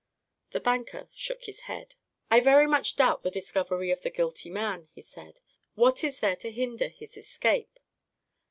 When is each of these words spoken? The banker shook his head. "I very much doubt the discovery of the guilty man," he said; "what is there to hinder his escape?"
The 0.51 0.59
banker 0.59 1.09
shook 1.13 1.43
his 1.43 1.59
head. 1.59 1.93
"I 2.31 2.39
very 2.39 2.65
much 2.65 2.95
doubt 2.95 3.21
the 3.21 3.29
discovery 3.29 3.91
of 3.91 4.01
the 4.01 4.09
guilty 4.09 4.49
man," 4.49 4.87
he 4.95 5.01
said; 5.01 5.39
"what 5.75 6.03
is 6.03 6.21
there 6.21 6.37
to 6.37 6.51
hinder 6.51 6.87
his 6.87 7.17
escape?" 7.17 7.77